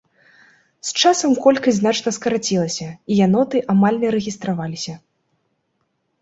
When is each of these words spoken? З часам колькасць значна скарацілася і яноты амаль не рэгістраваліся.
З 0.87 1.01
часам 1.01 1.31
колькасць 1.43 1.77
значна 1.79 2.13
скарацілася 2.17 2.87
і 3.11 3.19
яноты 3.19 3.57
амаль 3.75 4.01
не 4.05 4.09
рэгістраваліся. 4.17 4.97